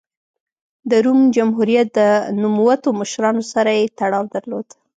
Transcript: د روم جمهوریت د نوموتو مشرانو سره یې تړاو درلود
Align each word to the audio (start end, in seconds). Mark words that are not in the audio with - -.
د 0.89 0.91
روم 1.05 1.19
جمهوریت 1.35 1.87
د 1.99 1.99
نوموتو 2.41 2.89
مشرانو 2.99 3.43
سره 3.53 3.71
یې 3.79 3.93
تړاو 3.99 4.25
درلود 4.33 4.67